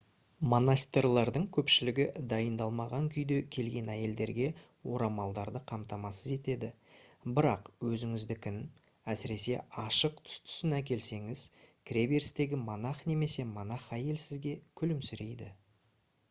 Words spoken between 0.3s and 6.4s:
монастырьлардың көпшілігі дайындалмаған күйде келген әйелдерге орамаларды қамтамасыз